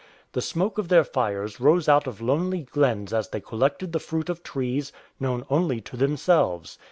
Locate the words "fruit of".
3.99-4.41